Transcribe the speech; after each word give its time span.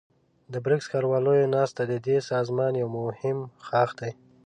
د 0.51 0.53
بريکس 0.65 0.85
ښارواليو 0.91 1.51
ناسته 1.55 1.81
ددې 1.91 2.17
سازمان 2.31 2.73
يو 2.81 2.87
مهم 2.97 3.37
ښاخ 3.67 3.89
دی. 3.99 4.11